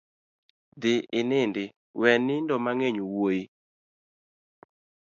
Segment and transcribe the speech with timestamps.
[0.81, 1.63] Dhi inindi
[1.99, 3.39] we nindo mang'eny wuoi.